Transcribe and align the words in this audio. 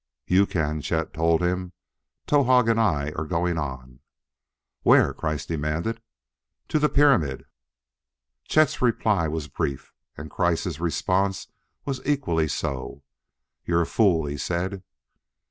"You 0.25 0.47
can," 0.47 0.81
Chet 0.81 1.13
told 1.13 1.41
him; 1.43 1.73
"Towahg 2.25 2.67
and 2.71 2.79
I 2.79 3.11
are 3.15 3.27
going 3.27 3.59
on." 3.59 3.99
"Where?" 4.81 5.13
Kreiss 5.13 5.45
demanded. 5.45 6.01
"To 6.69 6.79
the 6.79 6.89
pyramid." 6.89 7.45
Chet's 8.45 8.81
reply 8.81 9.27
was 9.27 9.47
brief, 9.47 9.93
and 10.17 10.31
Kreiss' 10.31 10.79
response 10.79 11.45
was 11.85 12.01
equally 12.03 12.47
so. 12.47 13.03
"You're 13.63 13.83
a 13.83 13.85
fool," 13.85 14.25
he 14.25 14.37
said. 14.37 14.81